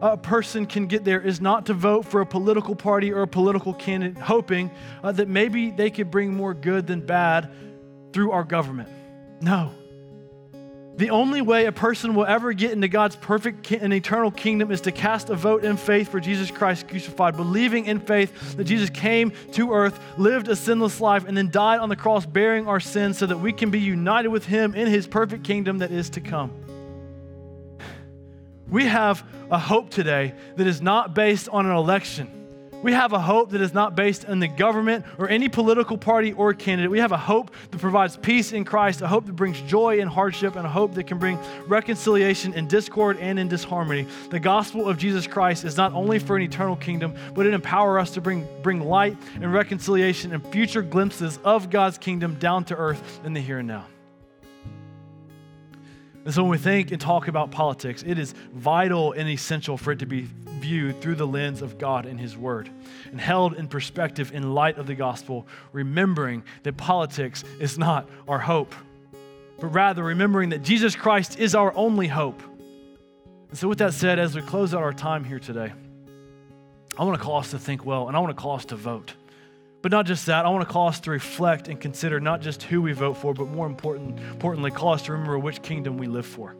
[0.00, 3.28] a person can get there is not to vote for a political party or a
[3.28, 4.70] political candidate, hoping
[5.02, 7.50] uh, that maybe they could bring more good than bad
[8.12, 8.88] through our government.
[9.40, 9.72] No.
[10.96, 14.80] The only way a person will ever get into God's perfect and eternal kingdom is
[14.80, 18.90] to cast a vote in faith for Jesus Christ crucified, believing in faith that Jesus
[18.90, 22.80] came to earth, lived a sinless life, and then died on the cross bearing our
[22.80, 26.10] sins so that we can be united with him in his perfect kingdom that is
[26.10, 26.50] to come.
[28.70, 32.38] We have a hope today that is not based on an election.
[32.82, 36.32] We have a hope that is not based on the government or any political party
[36.32, 36.90] or candidate.
[36.90, 40.06] We have a hope that provides peace in Christ, a hope that brings joy in
[40.06, 44.06] hardship, and a hope that can bring reconciliation in discord and in disharmony.
[44.30, 48.02] The gospel of Jesus Christ is not only for an eternal kingdom, but it empowers
[48.02, 52.76] us to bring, bring light and reconciliation and future glimpses of God's kingdom down to
[52.76, 53.86] earth in the here and now.
[56.24, 59.92] And so when we think and talk about politics, it is vital and essential for
[59.92, 62.70] it to be viewed through the lens of God and His Word
[63.10, 68.38] and held in perspective in light of the gospel, remembering that politics is not our
[68.38, 68.74] hope,
[69.60, 72.42] but rather remembering that Jesus Christ is our only hope.
[73.48, 75.72] And so, with that said, as we close out our time here today,
[76.98, 78.76] I want to call us to think well and I want to call us to
[78.76, 79.14] vote.
[79.80, 82.64] But not just that, I want to call us to reflect and consider not just
[82.64, 86.06] who we vote for, but more important, importantly, call us to remember which kingdom we
[86.06, 86.56] live for.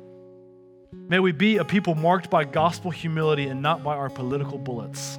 [0.92, 5.18] May we be a people marked by gospel humility and not by our political bullets.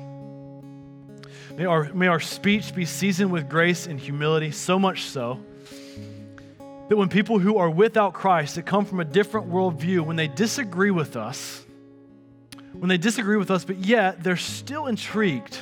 [1.56, 5.40] May our, may our speech be seasoned with grace and humility, so much so
[6.88, 10.28] that when people who are without Christ, that come from a different worldview, when they
[10.28, 11.66] disagree with us,
[12.74, 15.58] when they disagree with us, but yet they're still intrigued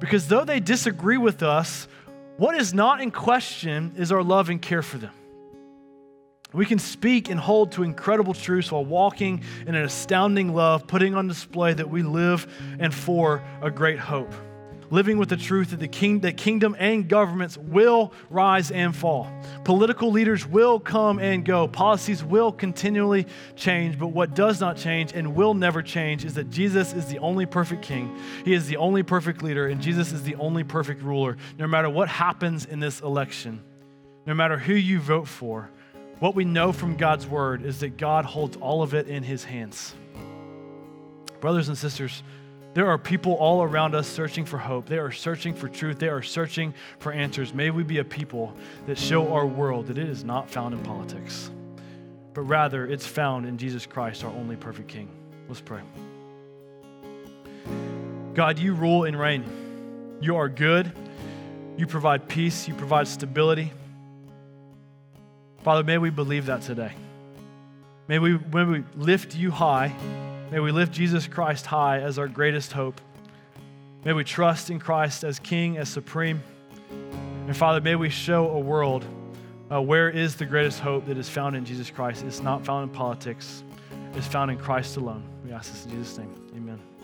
[0.00, 1.86] because though they disagree with us,
[2.38, 5.12] what is not in question is our love and care for them.
[6.52, 11.14] We can speak and hold to incredible truths while walking in an astounding love, putting
[11.14, 14.32] on display that we live and for a great hope.
[14.92, 19.30] Living with the truth that the king, that kingdom and governments will rise and fall.
[19.62, 21.68] Political leaders will come and go.
[21.68, 26.50] Policies will continually change, but what does not change and will never change is that
[26.50, 28.18] Jesus is the only perfect king.
[28.44, 31.36] He is the only perfect leader, and Jesus is the only perfect ruler.
[31.56, 33.62] No matter what happens in this election,
[34.26, 35.70] no matter who you vote for,
[36.18, 39.44] what we know from God's word is that God holds all of it in his
[39.44, 39.94] hands.
[41.40, 42.22] Brothers and sisters,
[42.72, 44.86] there are people all around us searching for hope.
[44.86, 45.98] They are searching for truth.
[45.98, 47.52] They are searching for answers.
[47.52, 48.54] May we be a people
[48.86, 51.50] that show our world that it is not found in politics,
[52.32, 55.08] but rather it's found in Jesus Christ, our only perfect King.
[55.48, 55.80] Let's pray.
[58.34, 59.44] God, you rule and reign.
[60.20, 60.92] You are good.
[61.76, 62.68] You provide peace.
[62.68, 63.72] You provide stability.
[65.64, 66.92] Father, may we believe that today.
[68.06, 69.92] May we, may we lift you high,
[70.50, 73.00] may we lift Jesus Christ high as our greatest hope.
[74.04, 76.42] May we trust in Christ as King, as supreme.
[77.46, 79.04] And Father, may we show a world
[79.70, 82.24] uh, where is the greatest hope that is found in Jesus Christ.
[82.24, 83.62] It's not found in politics,
[84.14, 85.22] it's found in Christ alone.
[85.44, 86.34] We ask this in Jesus' name.
[86.56, 86.99] Amen.